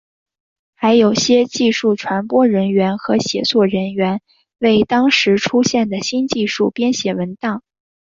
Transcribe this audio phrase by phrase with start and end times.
[0.73, 4.19] 还有些技术传播人员和写作人员
[4.57, 7.61] 为当时出现的新技术编写文档。